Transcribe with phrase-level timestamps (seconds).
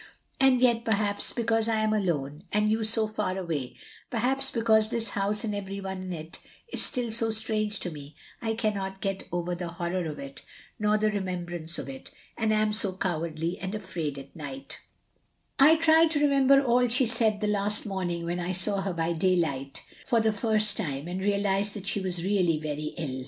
[0.39, 3.75] And yet, perhaps because I am alone, and you so far away—
[4.09, 6.39] perhaps because this house and every one in it
[6.69, 10.41] is still so strange to me— I cannot get over the horror of it,
[10.79, 14.79] nor the remembrance of it— and am so cowardly and afraid at night—
[15.59, 18.39] OF GROSVENOR SQUARE 6i "/ try to remember all she said that last morning when
[18.39, 22.57] I saw her by daylight for the first time, and realised that she was really
[22.57, 23.19] very ill.